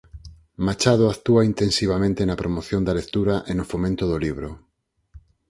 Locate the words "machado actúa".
0.65-1.41